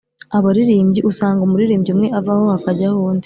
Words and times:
abaririmbyi 0.37 0.99
usanga 1.11 1.41
umuririmbyi 1.43 1.89
umwe 1.95 2.07
avaho 2.19 2.43
hakajyaho 2.53 2.97
undi 3.09 3.19